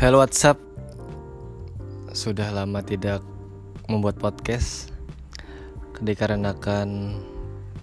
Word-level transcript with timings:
Hello 0.00 0.24
WhatsApp 0.24 0.56
Sudah 2.16 2.48
lama 2.56 2.80
tidak 2.80 3.20
membuat 3.84 4.16
podcast 4.16 4.96
Dikarenakan 6.00 7.20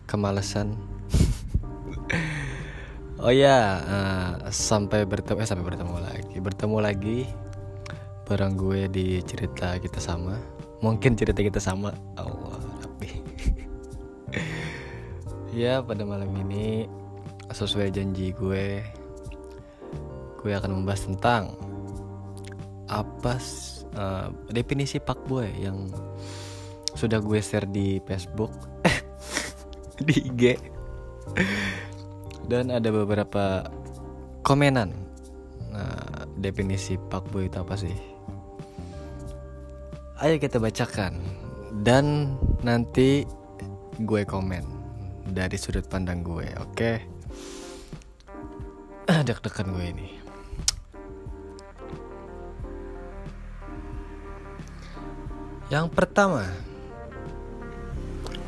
kemalasan 0.10 0.74
Oh 3.22 3.30
ya 3.30 3.86
uh, 3.86 4.50
Sampai 4.50 5.06
bertemu 5.06 5.38
eh, 5.38 5.46
sampai 5.46 5.62
bertemu 5.62 5.98
lagi. 6.02 6.36
Bertemu 6.42 6.78
lagi 6.82 7.20
Barang 8.26 8.58
gue 8.58 8.90
di 8.90 9.22
cerita 9.22 9.78
kita 9.78 10.02
sama. 10.02 10.42
Mungkin 10.82 11.14
cerita 11.14 11.46
kita 11.46 11.62
sama. 11.62 11.94
Allah 12.18 12.58
Rabbi. 12.82 13.10
Ya 15.54 15.86
pada 15.86 16.02
malam 16.02 16.34
ini 16.34 16.90
Sesuai 17.54 17.94
janji 17.94 18.34
gue 18.34 18.82
Gue 20.42 20.58
akan 20.58 20.82
membahas 20.82 21.06
tentang 21.06 21.67
apa 22.88 23.36
uh, 23.96 24.32
definisi 24.52 25.00
pak 25.00 25.20
boy 25.28 25.48
yang 25.60 25.92
sudah 26.98 27.22
gue 27.22 27.40
share 27.44 27.68
di 27.70 28.02
Facebook 28.08 28.52
di 30.08 30.16
IG 30.34 30.44
dan 32.48 32.72
ada 32.72 32.90
beberapa 32.90 33.68
komenan. 34.42 34.96
Nah, 35.76 36.26
definisi 36.40 36.96
pak 37.12 37.28
boy 37.30 37.52
itu 37.52 37.60
apa 37.60 37.76
sih? 37.76 37.94
Ayo 40.24 40.42
kita 40.42 40.58
bacakan 40.58 41.22
dan 41.86 42.34
nanti 42.66 43.28
gue 44.02 44.22
komen 44.26 44.66
dari 45.30 45.60
sudut 45.60 45.86
pandang 45.86 46.26
gue 46.26 46.48
oke? 46.58 46.74
Okay? 46.74 46.98
deg-degan 49.08 49.72
gue 49.72 49.86
ini 49.88 50.10
Yang 55.68 55.88
pertama 55.92 56.48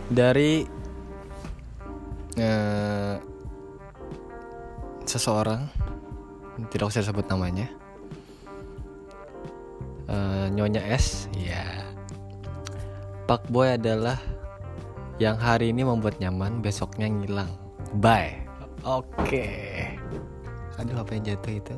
dari 0.09 0.63
uh, 2.39 3.15
seseorang 5.03 5.67
tidak 6.73 6.89
usah 6.89 7.05
sebut 7.05 7.27
namanya 7.29 7.69
uh, 10.09 10.49
Nyonya 10.49 10.81
S 10.91 11.29
ya 11.37 11.85
Pak 13.29 13.45
Boy 13.53 13.77
adalah 13.77 14.17
yang 15.21 15.37
hari 15.37 15.69
ini 15.69 15.85
membuat 15.85 16.17
nyaman 16.17 16.63
besoknya 16.63 17.05
ngilang. 17.05 17.51
Bye. 18.01 18.41
Oke. 18.81 19.05
Okay. 19.21 19.99
aduh 20.79 21.03
apa 21.03 21.11
yang 21.13 21.35
jatuh 21.35 21.53
itu? 21.59 21.75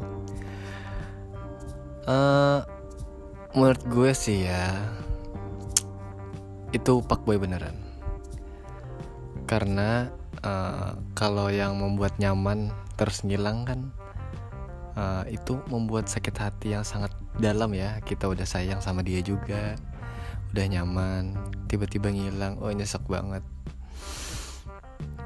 Uh, 2.06 2.62
menurut 3.58 3.82
gue 3.90 4.12
sih 4.14 4.46
ya 4.46 4.78
itu 6.72 7.04
pak 7.04 7.24
boy 7.28 7.40
beneran. 7.40 7.76
Karena 9.48 10.08
uh, 10.44 10.96
kalau 11.16 11.52
yang 11.52 11.76
membuat 11.80 12.16
nyaman 12.18 12.72
terus 12.96 13.24
ngilang 13.28 13.68
kan 13.68 13.80
uh, 14.96 15.24
itu 15.28 15.60
membuat 15.68 16.08
sakit 16.08 16.36
hati 16.36 16.68
yang 16.76 16.88
sangat 16.88 17.12
dalam 17.40 17.76
ya. 17.76 18.00
Kita 18.04 18.32
udah 18.32 18.48
sayang 18.48 18.80
sama 18.80 19.04
dia 19.04 19.20
juga 19.20 19.76
udah 20.52 20.68
nyaman 20.68 21.40
tiba-tiba 21.72 22.12
ngilang 22.12 22.60
oh 22.64 22.72
nyesek 22.72 23.04
banget. 23.08 23.44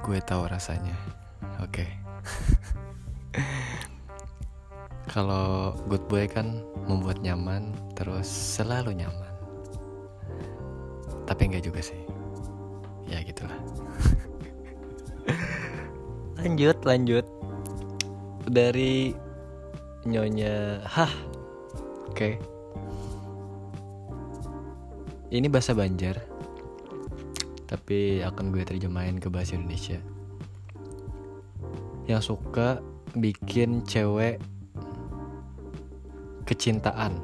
Gue 0.02 0.22
tahu 0.22 0.46
rasanya. 0.50 0.98
Oke. 1.62 1.86
Okay. 1.86 1.90
kalau 5.16 5.78
good 5.86 6.02
boy 6.10 6.26
kan 6.26 6.66
membuat 6.90 7.22
nyaman 7.22 7.72
terus 7.94 8.26
selalu 8.28 8.98
nyaman 8.98 9.35
tapi 11.26 11.50
enggak 11.50 11.66
juga 11.66 11.82
sih. 11.82 11.98
Ya 13.10 13.22
gitulah. 13.22 13.58
Lanjut 16.42 16.78
lanjut. 16.86 17.26
Dari 18.46 19.18
nyonya 20.06 20.86
hah. 20.86 21.14
Oke. 22.14 22.38
Okay. 22.38 22.56
ini 25.36 25.52
bahasa 25.52 25.76
Banjar 25.76 26.16
tapi 27.66 28.24
akan 28.24 28.54
gue 28.54 28.64
terjemahin 28.64 29.18
ke 29.20 29.28
bahasa 29.28 29.58
Indonesia. 29.58 29.98
Yang 32.06 32.32
suka 32.32 32.80
bikin 33.18 33.84
cewek 33.84 34.38
kecintaan 36.46 37.18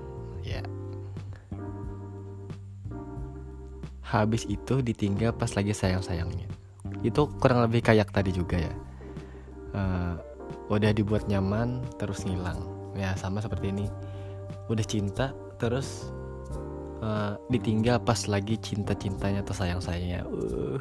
habis 4.11 4.43
itu 4.51 4.83
ditinggal 4.83 5.31
pas 5.31 5.55
lagi 5.55 5.71
sayang-sayangnya. 5.71 6.51
Itu 6.99 7.31
kurang 7.39 7.63
lebih 7.63 7.79
kayak 7.79 8.11
tadi 8.11 8.35
juga 8.35 8.59
ya. 8.59 8.73
Uh, 9.71 10.19
udah 10.67 10.91
dibuat 10.91 11.31
nyaman 11.31 11.79
terus 11.95 12.27
ngilang. 12.27 12.59
Ya 12.99 13.15
sama 13.15 13.39
seperti 13.39 13.71
ini. 13.71 13.87
Udah 14.67 14.83
cinta 14.83 15.31
terus 15.55 16.11
uh, 16.99 17.39
ditinggal 17.47 18.03
pas 18.03 18.27
lagi 18.27 18.59
cinta-cintanya 18.59 19.47
atau 19.47 19.55
sayang-sayangnya. 19.55 20.27
Uh. 20.27 20.79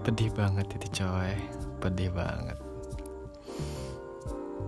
Pedih 0.00 0.32
banget 0.32 0.72
itu 0.80 1.04
coy. 1.04 1.36
Pedih 1.84 2.08
banget. 2.16 2.56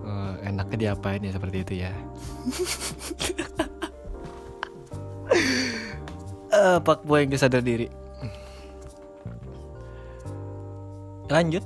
Uh, 0.05 0.37
enaknya 0.45 0.91
diapain 0.91 1.23
ya 1.23 1.31
seperti 1.31 1.63
itu 1.63 1.87
ya 1.87 1.95
uh, 6.63 6.79
Pak 6.79 7.03
Boy 7.03 7.27
yang 7.27 7.35
sadar 7.35 7.61
diri. 7.61 7.91
Lanjut. 11.27 11.65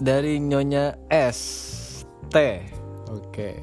Dari 0.00 0.40
nyonya 0.40 0.96
S. 1.12 1.40
T. 2.32 2.36
Oke. 3.12 3.22
Okay. 3.32 3.56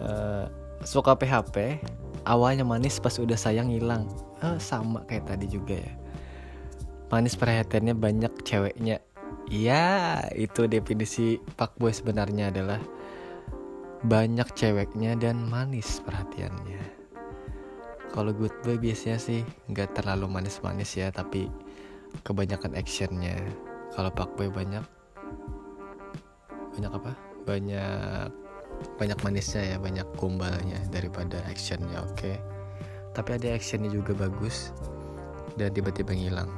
uh, 0.00 0.44
eh, 0.44 0.44
suka 0.86 1.18
PHP 1.18 1.82
awalnya 2.24 2.62
manis 2.62 3.00
pas 3.00 3.16
udah 3.16 3.36
sayang 3.36 3.72
hilang. 3.72 4.06
Uh, 4.42 4.58
sama 4.60 5.02
kayak 5.08 5.28
tadi 5.28 5.48
juga 5.48 5.80
ya. 5.80 5.92
Manis 7.12 7.36
perhatiannya 7.36 7.94
banyak 7.96 8.32
ceweknya. 8.44 9.00
Ya 9.52 10.18
itu 10.32 10.64
definisi 10.64 11.36
Pak 11.60 11.76
Boy 11.76 11.92
sebenarnya 11.92 12.48
adalah 12.48 12.80
banyak 14.02 14.48
ceweknya 14.56 15.14
dan 15.20 15.46
manis 15.46 16.00
perhatiannya 16.02 17.01
kalau 18.12 18.36
good 18.36 18.52
boy 18.62 18.76
biasanya 18.76 19.18
sih 19.18 19.40
nggak 19.72 19.96
terlalu 19.96 20.28
manis-manis 20.28 20.92
ya 20.94 21.08
tapi 21.08 21.48
kebanyakan 22.22 22.76
actionnya. 22.76 23.40
Kalau 23.92 24.12
pak 24.12 24.36
boy 24.36 24.52
banyak 24.52 24.84
banyak 26.76 26.92
apa? 26.92 27.12
Banyak 27.48 28.28
banyak 29.00 29.18
manisnya 29.24 29.62
ya 29.64 29.76
banyak 29.80 30.04
gombalnya 30.20 30.80
daripada 30.92 31.40
actionnya 31.48 32.04
oke. 32.04 32.16
Okay? 32.16 32.36
tapi 33.12 33.36
ada 33.36 33.52
actionnya 33.52 33.92
juga 33.92 34.16
bagus 34.16 34.72
dan 35.60 35.68
tiba-tiba 35.76 36.16
ngilang. 36.16 36.48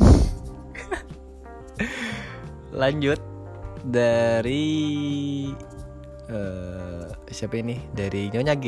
Lanjut 2.80 3.20
dari 3.84 4.64
uh, 6.32 7.12
siapa 7.28 7.60
ini? 7.60 7.76
Dari 7.92 8.32
nyonya 8.32 8.56
G 8.56 8.66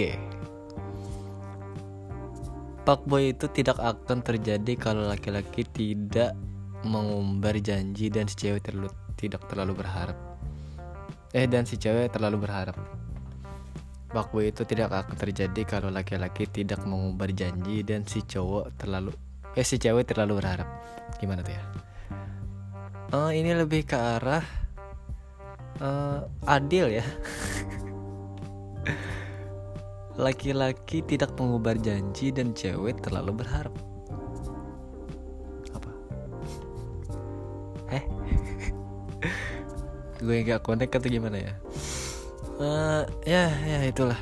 Fuckboy 2.90 3.38
itu 3.38 3.46
tidak 3.54 3.78
akan 3.78 4.18
terjadi 4.18 4.74
kalau 4.74 5.06
laki-laki 5.06 5.62
tidak 5.62 6.34
mengumbar 6.82 7.54
janji 7.62 8.10
dan 8.10 8.26
si 8.26 8.34
cewek 8.34 8.66
terlalu 8.66 8.90
tidak 9.14 9.46
terlalu 9.46 9.78
berharap. 9.78 10.18
Eh 11.30 11.46
dan 11.46 11.70
si 11.70 11.78
cewek 11.78 12.10
terlalu 12.10 12.42
berharap. 12.42 12.74
Fuckboy 14.10 14.50
itu 14.50 14.66
tidak 14.66 14.90
akan 14.90 15.14
terjadi 15.14 15.62
kalau 15.70 15.86
laki-laki 15.86 16.50
tidak 16.50 16.82
mengumbar 16.82 17.30
janji 17.30 17.86
dan 17.86 18.02
si 18.10 18.26
cowok 18.26 18.74
terlalu 18.74 19.14
eh 19.54 19.62
si 19.62 19.78
cewek 19.78 20.10
terlalu 20.10 20.42
berharap. 20.42 20.66
Gimana 21.22 21.46
tuh 21.46 21.54
ya? 21.54 21.62
Uh, 23.14 23.30
ini 23.30 23.54
lebih 23.54 23.86
ke 23.86 23.94
arah 23.94 24.42
uh, 25.78 26.26
adil 26.42 26.98
ya. 26.98 27.06
Laki-laki 30.20 31.00
tidak 31.00 31.32
mengubar 31.40 31.80
janji 31.80 32.28
dan 32.28 32.52
cewek 32.52 33.00
terlalu 33.00 33.40
berharap. 33.40 33.72
Apa? 35.72 35.90
Eh? 37.96 38.04
Gue 40.20 40.44
gak 40.44 40.60
connect 40.60 41.00
atau 41.00 41.08
gimana 41.08 41.40
ya? 41.40 41.54
Uh, 42.60 43.08
ya, 43.24 43.48
ya 43.64 43.80
itulah. 43.88 44.20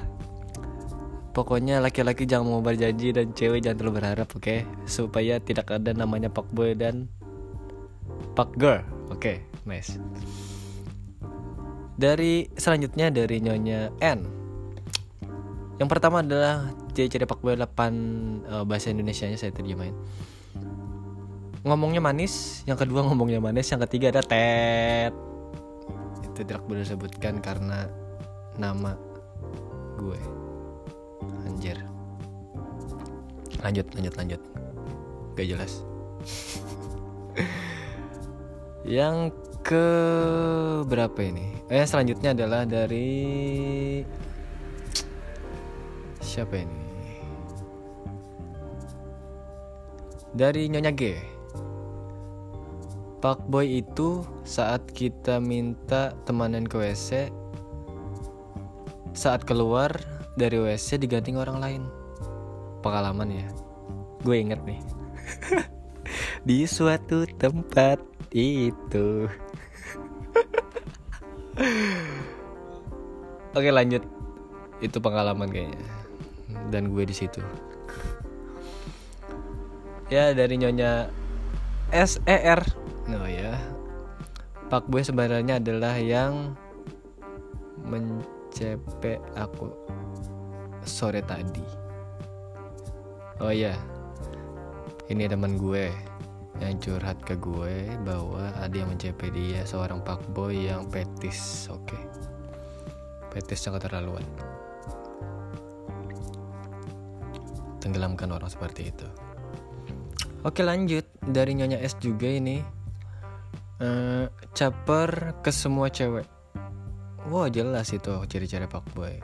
Pokoknya 1.34 1.82
laki-laki 1.82 2.30
jangan 2.30 2.54
mengubar 2.54 2.78
janji 2.78 3.10
dan 3.10 3.34
cewek 3.34 3.66
jangan 3.66 3.82
terlalu 3.82 3.98
berharap, 3.98 4.30
oke? 4.30 4.42
Okay? 4.46 4.62
Supaya 4.86 5.42
tidak 5.42 5.66
ada 5.74 5.90
namanya 5.90 6.30
pak 6.30 6.46
boy 6.54 6.78
dan 6.78 7.10
pak 8.38 8.54
girl. 8.54 8.86
Oke, 9.10 9.18
okay, 9.18 9.36
nice. 9.66 9.98
dari 11.98 12.46
selanjutnya 12.54 13.10
dari 13.10 13.42
nyonya 13.42 13.90
N 13.98 14.37
yang 15.78 15.86
pertama 15.86 16.26
adalah 16.26 16.74
ciri-ciri 16.90 17.22
pak 17.22 17.38
boy 17.38 17.54
8 17.54 17.62
uh, 17.62 18.64
bahasa 18.66 18.90
Indonesia 18.90 19.30
nya 19.30 19.38
saya 19.38 19.54
terjemahin. 19.54 19.94
Ngomongnya 21.62 22.02
manis 22.02 22.66
yang 22.66 22.74
kedua 22.74 23.06
ngomongnya 23.06 23.38
manis 23.38 23.70
yang 23.70 23.78
ketiga 23.86 24.10
ada 24.10 24.22
tet 24.22 25.14
itu 26.22 26.28
tidak 26.42 26.66
boleh 26.66 26.82
disebutkan 26.82 27.38
karena 27.38 27.86
nama 28.58 28.98
gue. 29.98 30.18
Anjir. 31.46 31.78
Lanjut 33.62 33.86
lanjut 33.94 34.14
lanjut. 34.18 34.40
Gak 35.38 35.46
jelas. 35.46 35.72
Yang 38.88 39.36
ke 39.60 39.86
berapa 40.88 41.18
ini? 41.20 41.52
Eh 41.68 41.84
selanjutnya 41.84 42.32
adalah 42.32 42.64
dari 42.64 44.00
siapa 46.38 46.54
ini? 46.54 46.78
Dari 50.38 50.70
Nyonya 50.70 50.94
G. 50.94 51.18
Pak 53.18 53.50
Boy 53.50 53.82
itu 53.82 54.22
saat 54.46 54.86
kita 54.94 55.42
minta 55.42 56.14
temanan 56.22 56.62
ke 56.62 56.78
WC 56.78 57.34
saat 59.18 59.42
keluar 59.42 59.90
dari 60.38 60.62
WC 60.62 61.02
diganti 61.02 61.34
orang 61.34 61.58
lain. 61.58 61.82
Pengalaman 62.86 63.34
ya. 63.34 63.50
Gue 64.22 64.38
inget 64.38 64.62
nih. 64.62 64.78
Di 66.46 66.70
suatu 66.70 67.26
tempat 67.34 67.98
itu. 68.30 69.26
Oke 73.58 73.74
lanjut. 73.74 74.06
Itu 74.78 75.02
pengalaman 75.02 75.50
kayaknya 75.50 75.97
dan 76.68 76.92
gue 76.92 77.04
di 77.04 77.14
situ. 77.16 77.40
Ya 80.08 80.32
dari 80.32 80.56
nyonya 80.56 81.12
S 81.92 82.16
E 82.24 82.36
R. 82.48 82.62
No 83.08 83.24
ya 83.28 83.56
Pak 84.68 84.88
Boy 84.88 85.00
sebenarnya 85.00 85.60
adalah 85.60 85.96
yang 85.96 86.56
mencepek 87.84 89.20
aku 89.36 89.72
sore 90.84 91.24
tadi. 91.24 91.64
Oh 93.40 93.52
ya 93.52 93.76
ini 95.08 95.24
teman 95.24 95.56
gue 95.56 95.88
yang 96.58 96.74
curhat 96.82 97.22
ke 97.22 97.38
gue 97.38 97.86
bahwa 98.02 98.50
ada 98.58 98.74
yang 98.74 98.90
mencepet 98.90 99.30
dia 99.30 99.62
seorang 99.62 100.02
pak 100.02 100.18
boy 100.34 100.52
yang 100.52 100.90
petis 100.90 101.70
oke. 101.70 101.86
Okay. 101.86 102.02
petis 103.30 103.62
yang 103.62 103.78
keterlaluan 103.78 104.26
tenggelamkan 107.88 108.28
orang 108.28 108.52
seperti 108.52 108.92
itu. 108.92 109.08
Oke 110.44 110.60
lanjut. 110.60 111.08
Dari 111.24 111.56
nyonya 111.56 111.80
S 111.80 111.96
juga 111.96 112.28
ini. 112.28 112.60
Uh, 113.80 114.28
caper 114.52 115.38
ke 115.40 115.48
semua 115.48 115.88
cewek. 115.88 116.28
Wah 117.32 117.46
wow, 117.46 117.48
jelas 117.48 117.88
itu 117.96 118.12
ciri-ciri 118.28 118.68
boy. 118.68 119.16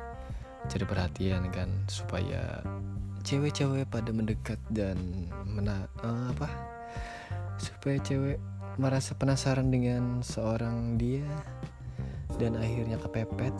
Ciri 0.72 0.88
perhatian 0.88 1.52
kan 1.52 1.68
supaya 1.92 2.64
cewek-cewek 3.26 3.84
pada 3.92 4.10
mendekat 4.14 4.56
dan 4.72 4.96
mena 5.44 5.84
uh, 6.00 6.32
apa? 6.32 6.48
Supaya 7.60 8.00
cewek 8.00 8.38
merasa 8.80 9.14
penasaran 9.14 9.70
dengan 9.70 10.22
seorang 10.22 10.98
dia 10.98 11.26
dan 12.38 12.58
akhirnya 12.58 12.98
kepepet 12.98 13.54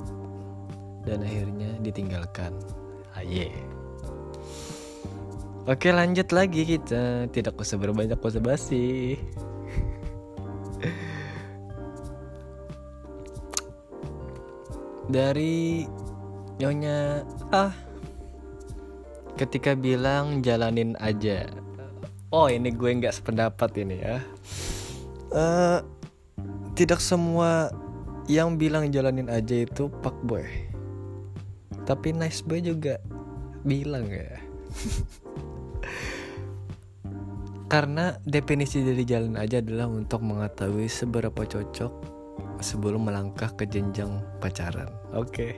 dan 1.06 1.22
akhirnya 1.26 1.74
ditinggalkan. 1.82 2.54
Aye 3.14 3.73
Oke 5.64 5.88
lanjut 5.96 6.28
lagi 6.28 6.60
kita. 6.68 7.24
Tidak 7.32 7.56
usah 7.56 7.80
berbanyak 7.80 8.20
usah 8.20 8.44
basi. 8.44 9.16
Dari 15.08 15.88
Nyonya 16.60 17.24
Ah 17.48 17.72
ketika 19.40 19.72
bilang 19.72 20.44
jalanin 20.44 21.00
aja. 21.00 21.48
Oh 22.28 22.52
ini 22.52 22.68
gue 22.68 23.00
nggak 23.00 23.24
sependapat 23.24 23.72
ini 23.80 24.04
ya. 24.04 24.20
Uh, 25.32 25.80
tidak 26.76 27.00
semua 27.00 27.72
yang 28.28 28.60
bilang 28.60 28.92
jalanin 28.92 29.32
aja 29.32 29.64
itu 29.64 29.88
pak 30.04 30.14
boy. 30.28 30.44
Tapi 31.88 32.12
nice 32.12 32.44
boy 32.44 32.60
juga 32.60 33.00
bilang 33.64 34.04
ya 34.12 34.28
karena 37.68 38.14
definisi 38.22 38.84
dari 38.84 39.02
jalan 39.02 39.34
aja 39.40 39.58
adalah 39.58 39.88
untuk 39.88 40.22
mengetahui 40.22 40.86
seberapa 40.86 41.42
cocok 41.42 41.92
sebelum 42.62 43.10
melangkah 43.10 43.50
ke 43.56 43.66
jenjang 43.66 44.22
pacaran 44.38 44.88
oke 45.16 45.32
okay. 45.32 45.52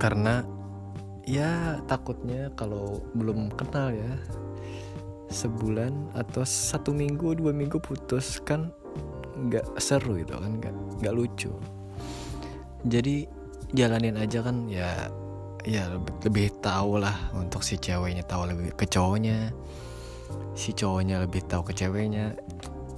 karena 0.00 0.46
ya 1.28 1.78
takutnya 1.84 2.48
kalau 2.56 3.04
belum 3.12 3.52
kenal 3.54 3.92
ya 3.92 4.14
sebulan 5.30 6.10
atau 6.18 6.42
satu 6.42 6.90
minggu 6.90 7.38
dua 7.38 7.54
minggu 7.54 7.78
putus 7.78 8.42
kan 8.42 8.74
nggak 9.38 9.78
seru 9.78 10.18
itu 10.18 10.34
kan 10.34 10.58
nggak 10.58 10.74
nggak 11.00 11.14
lucu 11.14 11.54
jadi 12.82 13.30
jalanin 13.70 14.18
aja 14.18 14.42
kan 14.42 14.66
ya 14.66 15.06
ya 15.64 15.90
lebih, 15.92 16.14
lebih 16.28 16.46
tahu 16.60 17.00
lah 17.00 17.32
untuk 17.36 17.60
si 17.64 17.76
ceweknya 17.76 18.24
tahu 18.24 18.50
lebih 18.50 18.72
ke 18.76 18.86
cowoknya. 18.88 19.52
Si 20.54 20.72
cowoknya 20.72 21.24
lebih 21.24 21.44
tahu 21.46 21.70
ke 21.70 21.72
ceweknya. 21.76 22.36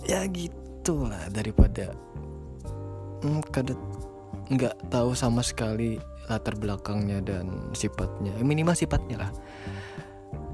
Ya 0.07 0.27
gitulah 0.27 1.31
daripada 1.31 1.95
hmm, 3.23 3.41
nggak 4.53 4.75
tahu 4.91 5.15
sama 5.15 5.41
sekali 5.41 5.97
latar 6.27 6.55
belakangnya 6.59 7.23
dan 7.23 7.73
sifatnya. 7.75 8.35
Eh, 8.39 8.47
minimal 8.47 8.77
sifatnya 8.77 9.29
lah. 9.29 9.31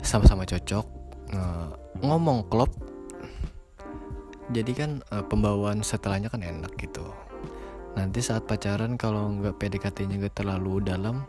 Sama-sama 0.01 0.47
cocok 0.47 0.87
uh, 1.35 1.71
ngomong 2.01 2.47
klop. 2.49 2.71
Jadi 4.49 4.73
kan 4.73 4.91
uh, 5.13 5.25
pembawaan 5.27 5.85
setelahnya 5.85 6.33
kan 6.33 6.41
enak 6.41 6.73
gitu. 6.81 7.05
Nanti 7.99 8.23
saat 8.23 8.47
pacaran 8.47 8.95
kalau 8.97 9.29
nggak 9.43 9.59
PDKT-nya 9.59 10.25
nggak 10.25 10.37
terlalu 10.41 10.81
dalam 10.81 11.27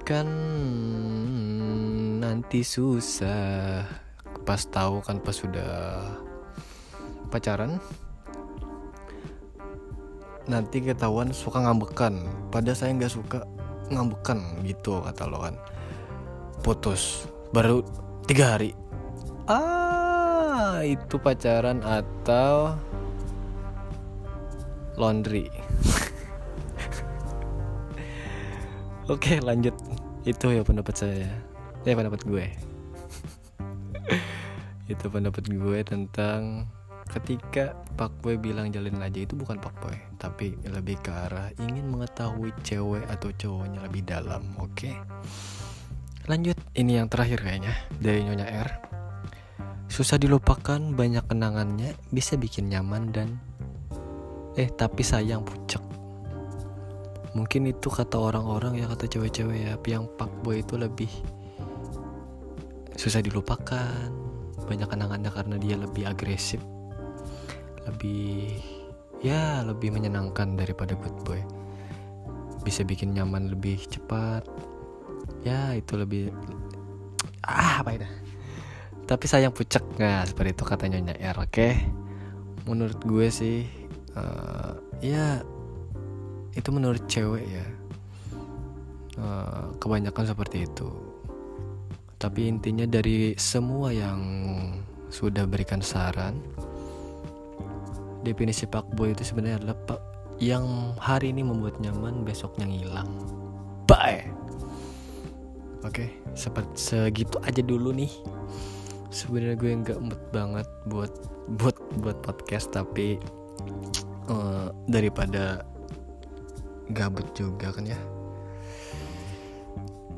kan 0.00 0.28
nanti 2.22 2.64
susah. 2.64 3.84
Pas 4.42 4.62
tahu 4.64 5.04
kan 5.04 5.20
pas 5.20 5.36
sudah 5.36 6.02
pacaran. 7.28 7.76
Nanti 10.48 10.80
ketahuan 10.80 11.36
suka 11.36 11.60
ngambekan. 11.60 12.26
Pada 12.48 12.72
saya 12.72 12.96
nggak 12.96 13.12
suka 13.12 13.44
ngambekan 13.92 14.64
gitu 14.64 15.04
kata 15.04 15.28
lo 15.28 15.44
kan. 15.44 15.54
Putus. 16.64 17.28
Baru 17.52 17.84
tiga 18.24 18.56
hari. 18.56 18.72
Ah 19.46 20.80
itu 20.82 21.20
pacaran 21.20 21.84
atau 21.84 22.74
laundry 24.96 25.48
oke 29.10 29.42
lanjut. 29.42 29.74
Itu 30.22 30.54
ya 30.54 30.62
pendapat 30.62 30.94
saya. 30.94 31.30
Ya 31.82 31.98
pendapat 31.98 32.22
gue. 32.22 32.46
Itu 34.92 35.10
pendapat 35.10 35.50
gue 35.50 35.78
tentang 35.82 36.70
ketika 37.12 37.76
Pak 37.98 38.24
Boy 38.24 38.40
bilang 38.40 38.72
jalin 38.72 38.96
aja 39.04 39.20
itu 39.20 39.36
bukan 39.36 39.60
Pak 39.60 39.84
Boy 39.84 39.92
tapi 40.16 40.56
lebih 40.64 40.96
ke 41.04 41.12
arah 41.12 41.52
ingin 41.60 41.92
mengetahui 41.92 42.56
cewek 42.64 43.04
atau 43.04 43.28
cowoknya 43.36 43.84
lebih 43.84 44.02
dalam 44.08 44.56
oke? 44.56 44.72
Okay? 44.72 44.96
lanjut. 46.30 46.56
Ini 46.72 47.02
yang 47.02 47.08
terakhir 47.10 47.42
kayaknya 47.42 47.74
dari 47.98 48.22
Nyonya 48.22 48.46
R. 48.64 48.68
Susah 49.90 50.16
dilupakan 50.16 50.80
banyak 50.80 51.28
kenangannya 51.28 51.92
bisa 52.08 52.38
bikin 52.40 52.72
nyaman 52.72 53.12
dan 53.12 53.28
eh 54.56 54.68
tapi 54.72 55.04
sayang 55.04 55.44
pucek 55.44 55.82
mungkin 57.32 57.68
itu 57.68 57.88
kata 57.88 58.16
orang-orang 58.16 58.80
ya 58.80 58.86
kata 58.88 59.08
cewek-cewek 59.08 59.58
ya 59.64 59.74
yang 59.88 60.08
Boy 60.42 60.60
itu 60.60 60.76
lebih 60.76 61.10
susah 62.96 63.22
dilupakan. 63.24 64.10
Banyak 64.62 64.88
kenangannya 64.88 65.30
karena 65.34 65.56
dia 65.58 65.74
lebih 65.76 66.06
agresif. 66.06 66.62
Lebih 67.88 68.62
ya 69.22 69.66
lebih 69.66 69.90
menyenangkan 69.90 70.54
daripada 70.54 70.94
good 70.98 71.16
boy. 71.26 71.40
Bisa 72.62 72.86
bikin 72.86 73.14
nyaman 73.14 73.50
lebih 73.50 73.82
cepat. 73.90 74.46
Ya 75.42 75.74
itu 75.74 75.98
lebih 75.98 76.30
ah 77.42 77.82
apa 77.82 77.98
itu 77.98 78.06
tapi 79.02 79.26
sayang 79.26 79.50
pucek 79.50 79.82
nggak 79.98 80.30
seperti 80.30 80.54
itu 80.54 80.64
katanya 80.64 80.96
nyonya 81.02 81.34
R 81.34 81.36
oke? 81.42 81.50
Okay? 81.50 81.74
menurut 82.66 82.98
gue 83.02 83.26
sih 83.28 83.66
uh, 84.14 84.78
ya 85.02 85.42
itu 86.52 86.68
menurut 86.72 87.04
cewek 87.08 87.44
ya. 87.46 87.66
Uh, 89.12 89.72
kebanyakan 89.76 90.24
seperti 90.24 90.64
itu. 90.64 90.88
Tapi 92.16 92.48
intinya 92.48 92.86
dari 92.86 93.34
semua 93.36 93.92
yang 93.92 94.20
sudah 95.12 95.44
berikan 95.44 95.84
saran 95.84 96.40
definisi 98.22 98.64
pak 98.64 98.86
boy 98.96 99.12
itu 99.12 99.26
sebenarnya 99.26 99.60
adalah 99.60 99.76
pak 99.84 100.00
yang 100.40 100.96
hari 100.96 101.34
ini 101.34 101.44
membuat 101.44 101.76
nyaman 101.82 102.24
besoknya 102.24 102.64
ngilang. 102.66 103.10
Bye. 103.84 104.30
Oke 105.82 106.14
seperti 106.32 106.72
segitu 106.78 107.36
aja 107.42 107.60
dulu 107.60 107.92
nih. 107.92 108.10
Sebenarnya 109.12 109.56
gue 109.58 109.70
nggak 109.84 109.98
mood 110.00 110.22
banget 110.32 110.66
buat 110.88 111.12
buat 111.60 111.76
buat 112.00 112.16
podcast 112.24 112.72
tapi 112.72 113.20
uh, 114.30 114.72
daripada 114.88 115.66
gabut 116.90 117.30
juga 117.36 117.70
kan 117.70 117.86
ya. 117.86 117.98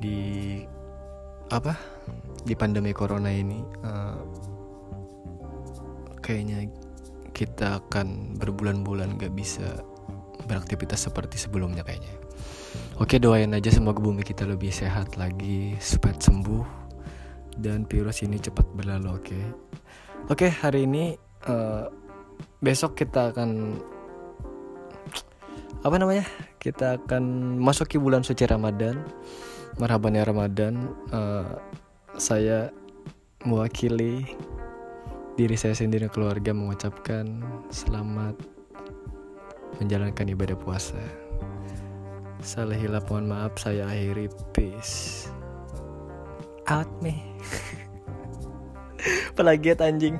Di 0.00 0.62
apa? 1.52 1.76
Di 2.44 2.56
pandemi 2.56 2.96
corona 2.96 3.28
ini 3.28 3.60
uh, 3.84 4.20
kayaknya 6.24 6.64
kita 7.34 7.82
akan 7.84 8.38
berbulan-bulan 8.40 9.20
gak 9.20 9.34
bisa 9.36 9.84
beraktivitas 10.48 11.08
seperti 11.10 11.36
sebelumnya 11.36 11.84
kayaknya. 11.84 12.14
Oke 13.02 13.18
doain 13.18 13.50
aja 13.54 13.70
semoga 13.74 13.98
bumi 13.98 14.22
kita 14.22 14.46
lebih 14.46 14.70
sehat 14.70 15.18
lagi 15.18 15.74
cepat 15.78 16.22
sembuh 16.22 16.64
dan 17.58 17.86
virus 17.86 18.22
ini 18.22 18.38
cepat 18.38 18.66
berlalu 18.74 19.08
oke. 19.14 19.40
Oke 20.30 20.48
hari 20.50 20.86
ini 20.86 21.14
uh, 21.46 21.90
besok 22.62 22.96
kita 22.98 23.34
akan 23.34 23.78
apa 25.84 25.96
namanya? 26.00 26.24
Kita 26.56 26.96
akan 26.96 27.56
masuki 27.60 28.00
bulan 28.00 28.24
suci 28.24 28.48
Ramadan 28.48 29.04
marhaban 29.78 30.14
ya 30.14 30.24
Ramadan. 30.26 30.90
Uh, 31.10 31.58
saya 32.14 32.70
mewakili 33.42 34.22
diri 35.34 35.56
saya 35.58 35.74
sendiri 35.74 36.06
dan 36.06 36.12
keluarga 36.14 36.54
mengucapkan 36.54 37.42
selamat 37.74 38.38
menjalankan 39.82 40.30
ibadah 40.30 40.54
puasa. 40.54 41.00
Salah 42.44 42.76
hilap 42.76 43.08
mohon 43.10 43.32
maaf 43.32 43.58
saya 43.58 43.88
akhiri 43.90 44.30
peace. 44.54 45.26
Out 46.64 46.88
nih 47.04 47.20
pelagiat 49.36 49.84
anjing 49.84 50.16